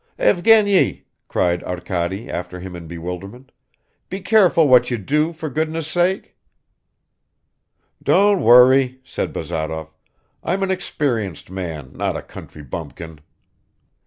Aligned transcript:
"Evgeny," 0.17 1.03
cried 1.27 1.63
Arkady 1.63 2.27
after 2.27 2.59
him 2.59 2.75
in 2.75 2.87
bewilderment, 2.87 3.51
"be 4.09 4.19
careful 4.19 4.67
what 4.67 4.89
you 4.89 4.97
do, 4.97 5.31
for 5.31 5.47
goodness' 5.47 5.87
sake." 5.87 6.35
"Don't 8.01 8.41
worry," 8.41 8.99
said 9.03 9.31
Bazarov. 9.31 9.93
"I'm 10.43 10.63
an 10.63 10.71
experienced 10.71 11.51
man, 11.51 11.91
not 11.93 12.17
a 12.17 12.23
country 12.23 12.63
bumpkin." 12.63 13.19